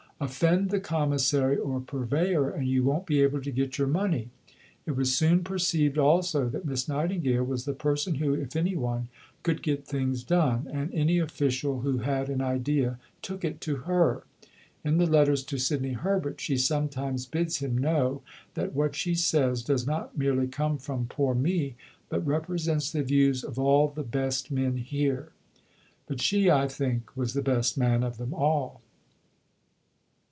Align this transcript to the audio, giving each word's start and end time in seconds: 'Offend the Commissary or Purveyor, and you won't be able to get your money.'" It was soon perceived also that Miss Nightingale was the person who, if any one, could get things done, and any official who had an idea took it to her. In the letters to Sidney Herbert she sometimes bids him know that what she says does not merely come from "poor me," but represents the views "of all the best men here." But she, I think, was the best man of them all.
'Offend 0.23 0.69
the 0.69 0.79
Commissary 0.79 1.57
or 1.57 1.79
Purveyor, 1.79 2.51
and 2.51 2.67
you 2.67 2.83
won't 2.83 3.07
be 3.07 3.23
able 3.23 3.41
to 3.41 3.49
get 3.51 3.79
your 3.79 3.87
money.'" 3.87 4.29
It 4.85 4.91
was 4.91 5.15
soon 5.17 5.43
perceived 5.43 5.97
also 5.97 6.47
that 6.47 6.63
Miss 6.63 6.87
Nightingale 6.87 7.43
was 7.43 7.65
the 7.65 7.73
person 7.73 8.13
who, 8.13 8.35
if 8.35 8.55
any 8.55 8.75
one, 8.75 9.07
could 9.41 9.63
get 9.63 9.87
things 9.87 10.23
done, 10.23 10.67
and 10.71 10.93
any 10.93 11.17
official 11.17 11.81
who 11.81 11.97
had 11.97 12.29
an 12.29 12.39
idea 12.39 12.99
took 13.23 13.43
it 13.43 13.59
to 13.61 13.77
her. 13.77 14.23
In 14.85 14.97
the 14.99 15.07
letters 15.07 15.43
to 15.45 15.57
Sidney 15.57 15.93
Herbert 15.93 16.39
she 16.39 16.55
sometimes 16.55 17.25
bids 17.25 17.57
him 17.57 17.75
know 17.75 18.21
that 18.53 18.75
what 18.75 18.95
she 18.95 19.15
says 19.15 19.63
does 19.63 19.87
not 19.87 20.15
merely 20.15 20.47
come 20.47 20.77
from 20.77 21.07
"poor 21.07 21.33
me," 21.33 21.73
but 22.09 22.23
represents 22.27 22.91
the 22.91 23.01
views 23.01 23.43
"of 23.43 23.57
all 23.57 23.87
the 23.87 24.03
best 24.03 24.51
men 24.51 24.77
here." 24.77 25.31
But 26.05 26.21
she, 26.21 26.47
I 26.51 26.67
think, 26.67 27.17
was 27.17 27.33
the 27.33 27.41
best 27.41 27.75
man 27.75 28.03
of 28.03 28.17
them 28.19 28.35
all. 28.35 28.81